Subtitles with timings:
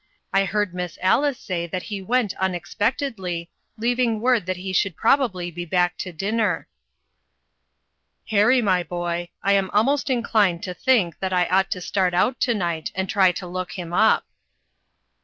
[0.33, 5.51] I heard Miss Alice say that he went unexpectedly, leaving word that he should probably
[5.51, 6.67] be back to dinner."
[8.27, 11.81] 392 INTERRUPTED." Harry, my boy, I am almost inclined to think that I ought to
[11.81, 14.25] start out to night, and try to look him up."